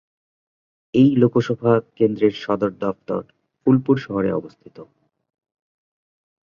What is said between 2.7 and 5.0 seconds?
দফতর ফুলপুর শহরে অবস্থিত।